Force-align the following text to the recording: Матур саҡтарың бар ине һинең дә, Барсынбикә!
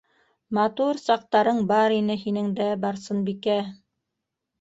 Матур 0.57 0.99
саҡтарың 1.01 1.59
бар 1.71 1.95
ине 1.97 2.15
һинең 2.21 2.47
дә, 2.61 2.71
Барсынбикә! 2.87 3.59